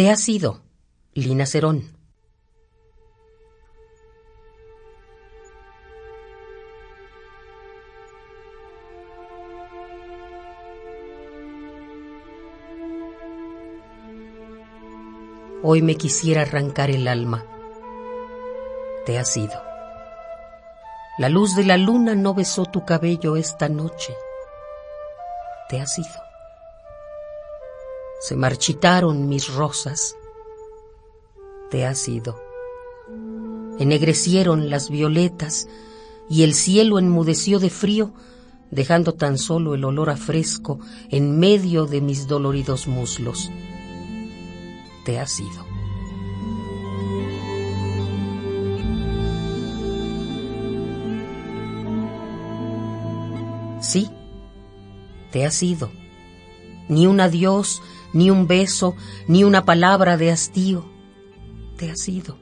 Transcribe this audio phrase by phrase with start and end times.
[0.00, 0.62] Te has ido,
[1.12, 1.84] Lina Cerón.
[15.62, 17.44] Hoy me quisiera arrancar el alma.
[19.04, 19.62] Te has ido.
[21.18, 24.14] La luz de la luna no besó tu cabello esta noche.
[25.68, 26.29] Te has ido.
[28.20, 30.14] Se marchitaron mis rosas.
[31.70, 32.38] Te has ido.
[33.78, 35.68] Ennegrecieron las violetas
[36.28, 38.12] y el cielo enmudeció de frío,
[38.70, 43.50] dejando tan solo el olor a fresco en medio de mis doloridos muslos.
[45.06, 45.66] Te has ido.
[53.80, 54.10] Sí,
[55.32, 55.90] te has ido.
[56.88, 57.82] Ni un adiós,
[58.12, 58.94] ni un beso,
[59.26, 60.84] ni una palabra de hastío.
[61.76, 62.38] Te has ido.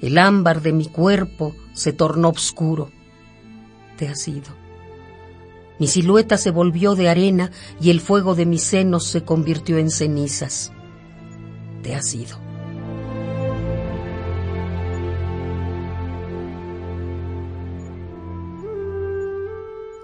[0.00, 2.90] El ámbar de mi cuerpo se tornó oscuro.
[3.96, 4.56] Te has ido.
[5.78, 9.90] Mi silueta se volvió de arena y el fuego de mis senos se convirtió en
[9.90, 10.72] cenizas.
[11.82, 12.38] Te has ido.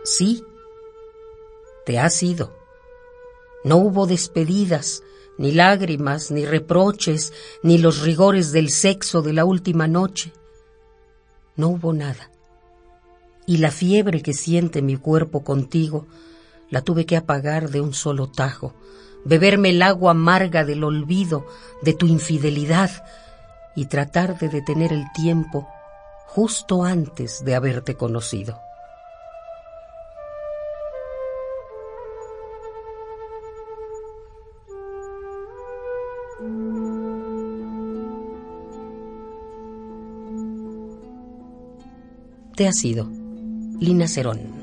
[0.04, 0.44] Sí,
[1.86, 2.63] te has ido.
[3.64, 5.02] No hubo despedidas,
[5.38, 10.32] ni lágrimas, ni reproches, ni los rigores del sexo de la última noche.
[11.56, 12.30] No hubo nada.
[13.46, 16.06] Y la fiebre que siente mi cuerpo contigo
[16.70, 18.74] la tuve que apagar de un solo tajo,
[19.24, 21.46] beberme el agua amarga del olvido,
[21.82, 22.90] de tu infidelidad,
[23.76, 25.68] y tratar de detener el tiempo
[26.26, 28.58] justo antes de haberte conocido.
[42.56, 43.08] Te ha sido
[43.80, 44.53] Lina Cerón.